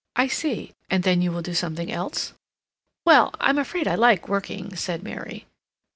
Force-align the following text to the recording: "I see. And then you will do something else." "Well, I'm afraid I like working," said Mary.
"I 0.15 0.25
see. 0.25 0.73
And 0.89 1.03
then 1.03 1.21
you 1.21 1.31
will 1.31 1.43
do 1.43 1.53
something 1.53 1.91
else." 1.91 2.33
"Well, 3.05 3.35
I'm 3.39 3.59
afraid 3.59 3.87
I 3.87 3.93
like 3.93 4.27
working," 4.27 4.75
said 4.75 5.03
Mary. 5.03 5.45